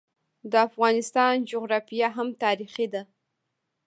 د 0.51 0.53
افغانستان 0.67 1.33
جغرافیه 1.49 2.09
هم 2.15 2.27
تاریخي 2.43 2.85
ده. 2.93 3.01